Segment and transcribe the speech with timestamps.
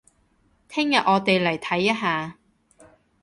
[0.67, 2.37] 聽日我哋嚟睇一下